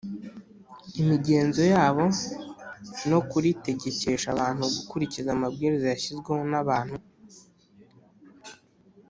[1.01, 2.03] imigenzo yabo
[3.09, 6.95] no kuritegekesha abantu gukurikiza amabwiriza yashyizweho n’abantu